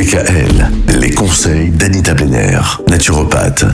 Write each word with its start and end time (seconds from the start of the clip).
DKL, 0.00 0.70
les 0.98 1.10
conseils 1.10 1.68
d'Anita 1.68 2.14
Benner, 2.14 2.58
naturopathe. 2.88 3.66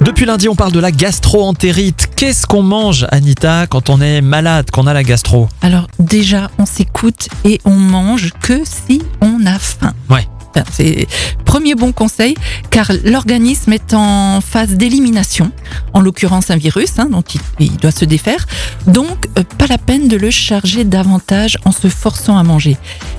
Depuis 0.00 0.24
lundi, 0.24 0.48
on 0.48 0.54
parle 0.54 0.70
de 0.70 0.78
la 0.78 0.92
gastro-entérite. 0.92 2.10
Qu'est-ce 2.14 2.46
qu'on 2.46 2.62
mange, 2.62 3.08
Anita, 3.10 3.66
quand 3.66 3.90
on 3.90 4.00
est 4.00 4.20
malade, 4.20 4.70
qu'on 4.70 4.86
a 4.86 4.92
la 4.92 5.02
gastro? 5.02 5.48
Alors 5.62 5.88
déjà, 5.98 6.48
on 6.58 6.64
s'écoute 6.64 7.26
et 7.44 7.60
on 7.64 7.74
mange 7.74 8.30
que 8.40 8.60
si 8.64 9.02
on 9.20 9.44
a 9.46 9.58
faim. 9.58 9.94
Ouais. 10.08 10.28
Enfin, 10.50 10.64
C'est 10.72 11.08
premier 11.44 11.74
bon 11.74 11.90
conseil, 11.90 12.36
car 12.70 12.92
l'organisme 13.04 13.72
est 13.72 13.94
en 13.94 14.40
phase 14.40 14.74
d'élimination, 14.74 15.50
en 15.92 16.00
l'occurrence 16.00 16.52
un 16.52 16.56
virus 16.56 17.00
hein, 17.00 17.08
dont 17.10 17.22
il, 17.34 17.40
il 17.58 17.76
doit 17.78 17.90
se 17.90 18.04
défaire. 18.04 18.46
Donc, 18.86 19.26
euh, 19.36 19.42
pas 19.58 19.66
la 19.66 19.78
peine 19.78 20.06
de 20.06 20.16
le 20.16 20.30
charger 20.30 20.84
davantage 20.84 21.58
en 21.64 21.72
se 21.72 21.88
forçant 21.88 22.38
à 22.38 22.44
manger. 22.44 22.76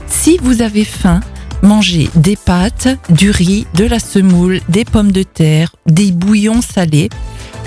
Si 0.08 0.40
vous 0.42 0.62
avez 0.62 0.86
faim, 0.86 1.20
mangez 1.66 2.10
des 2.16 2.36
pâtes, 2.36 2.88
du 3.10 3.32
riz, 3.32 3.68
de 3.74 3.86
la 3.86 4.00
semoule, 4.00 4.62
des 4.70 4.86
pommes 4.86 5.12
de 5.12 5.23
terre, 5.23 5.76
des 5.86 6.12
bouillons 6.12 6.62
salés, 6.62 7.10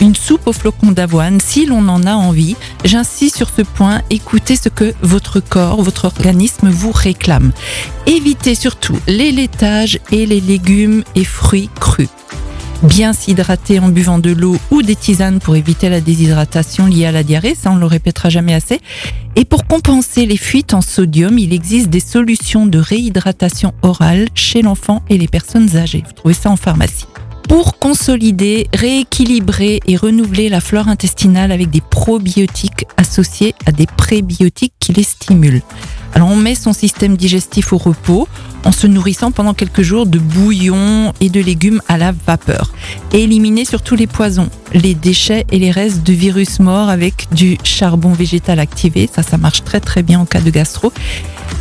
une 0.01 0.15
soupe 0.15 0.47
aux 0.47 0.53
flocons 0.53 0.93
d'avoine 0.93 1.41
si 1.41 1.67
l'on 1.67 1.89
en 1.89 2.05
a 2.05 2.15
envie. 2.15 2.57
J'insiste 2.85 3.37
sur 3.37 3.51
ce 3.51 3.63
point, 3.63 4.03
écoutez 4.11 4.57
ce 4.57 4.69
que 4.69 4.95
votre 5.03 5.41
corps, 5.41 5.83
votre 5.83 6.05
organisme 6.05 6.69
vous 6.69 6.93
réclame. 6.93 7.53
Évitez 8.07 8.55
surtout 8.55 8.99
les 9.07 9.33
laitages 9.33 9.99
et 10.13 10.27
les 10.27 10.41
légumes 10.41 11.03
et 11.15 11.25
fruits 11.25 11.71
crus. 11.81 12.09
Bien 12.85 13.13
s'hydrater 13.13 13.81
en 13.81 13.89
buvant 13.89 14.21
de 14.21 14.31
l'eau 14.31 14.57
ou 14.71 14.83
des 14.83 14.95
tisanes 14.95 15.41
pour 15.41 15.57
éviter 15.57 15.89
la 15.89 16.01
déshydratation 16.01 16.87
liée 16.87 17.07
à 17.07 17.13
la 17.13 17.25
diarrhée, 17.25 17.57
ça 17.57 17.73
on 17.73 17.77
le 17.77 17.87
répétera 17.87 18.29
jamais 18.29 18.55
assez. 18.55 18.81
Et 19.35 19.45
pour 19.45 19.67
compenser 19.67 20.27
les 20.27 20.37
fuites 20.37 20.75
en 20.75 20.81
sodium, 20.81 21.39
il 21.39 21.53
existe 21.53 21.91
des 21.91 21.99
solutions 21.99 22.67
de 22.67 22.79
réhydratation 22.79 23.75
orale 23.83 24.29
chez 24.35 24.63
l'enfant 24.63 25.03
et 25.09 25.19
les 25.19 25.27
personnes 25.27 25.77
âgées. 25.77 26.05
Vous 26.07 26.13
trouvez 26.13 26.35
ça 26.35 26.51
en 26.51 26.57
pharmacie. 26.57 27.07
Pour 27.49 27.79
consolider, 27.79 28.69
rééquilibrer 28.75 29.81
et 29.87 29.97
renouveler 29.97 30.51
la 30.51 30.61
flore 30.61 30.89
intestinale 30.89 31.51
avec 31.51 31.71
des 31.71 31.81
probiotiques 31.81 32.85
associés 32.99 33.55
à 33.65 33.73
des 33.73 33.87
prébiotiques 33.87 34.75
qui 34.79 34.93
les 34.93 35.03
stimulent. 35.03 35.63
Alors 36.15 36.29
on 36.29 36.37
met 36.37 36.55
son 36.55 36.73
système 36.73 37.17
digestif 37.17 37.73
au 37.73 37.79
repos 37.79 38.29
en 38.65 38.73
se 38.73 38.87
nourrissant 38.87 39.31
pendant 39.31 39.55
quelques 39.55 39.83
jours 39.83 40.05
de 40.05 40.19
bouillon 40.19 41.13
et 41.21 41.31
de 41.31 41.41
légumes 41.41 41.81
à 41.89 41.97
la 41.97 42.13
vapeur. 42.13 42.73
Éliminer 43.13 43.65
surtout 43.65 43.95
les 43.95 44.07
poisons, 44.07 44.51
les 44.75 44.95
déchets 44.95 45.47
et 45.51 45.59
les 45.59 45.71
restes 45.71 46.03
de 46.03 46.13
virus 46.13 46.61
morts 46.61 46.89
avec 46.91 47.29
du 47.33 47.57
charbon 47.65 48.13
végétal 48.13 48.59
activé. 48.59 49.09
Ça, 49.13 49.23
ça 49.23 49.39
marche 49.39 49.65
très 49.65 49.81
très 49.81 50.03
bien 50.03 50.21
en 50.21 50.27
cas 50.27 50.41
de 50.41 50.51
gastro. 50.51 50.93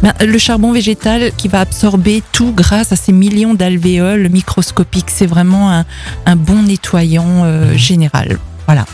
Ben, 0.03 0.13
le 0.23 0.37
charbon 0.37 0.71
végétal 0.71 1.31
qui 1.37 1.47
va 1.47 1.61
absorber 1.61 2.21
tout 2.31 2.53
grâce 2.55 2.91
à 2.91 2.95
ces 2.95 3.11
millions 3.11 3.53
d'alvéoles 3.53 4.29
microscopiques, 4.29 5.09
c'est 5.09 5.25
vraiment 5.25 5.71
un, 5.71 5.85
un 6.25 6.35
bon 6.35 6.63
nettoyant 6.63 7.43
euh, 7.43 7.75
général. 7.75 8.37
Voilà. 8.67 8.85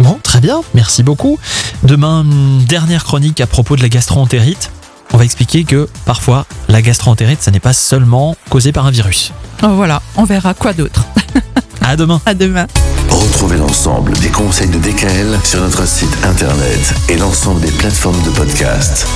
Bon, 0.00 0.18
très 0.22 0.40
bien, 0.40 0.60
merci 0.74 1.02
beaucoup. 1.02 1.38
Demain, 1.82 2.24
une 2.24 2.64
dernière 2.64 3.04
chronique 3.04 3.40
à 3.40 3.46
propos 3.46 3.76
de 3.76 3.82
la 3.82 3.88
gastro-entérite. 3.88 4.70
On 5.12 5.16
va 5.16 5.24
expliquer 5.24 5.64
que 5.64 5.88
parfois, 6.04 6.46
la 6.68 6.82
gastro-entérite, 6.82 7.42
ça 7.42 7.50
n'est 7.50 7.60
pas 7.60 7.72
seulement 7.72 8.36
causé 8.50 8.72
par 8.72 8.86
un 8.86 8.90
virus. 8.90 9.32
Oh, 9.62 9.68
voilà, 9.74 10.02
on 10.16 10.24
verra 10.24 10.54
quoi 10.54 10.72
d'autre. 10.72 11.04
À 11.80 11.96
demain 11.96 12.20
À 12.26 12.34
demain. 12.34 12.66
Retrouvez 13.08 13.56
l'ensemble 13.56 14.12
des 14.18 14.28
conseils 14.28 14.68
de 14.68 14.78
DKL 14.78 15.38
sur 15.42 15.60
notre 15.62 15.86
site 15.88 16.14
internet 16.22 16.94
et 17.08 17.16
l'ensemble 17.16 17.62
des 17.62 17.70
plateformes 17.70 18.22
de 18.24 18.30
podcast. 18.30 19.06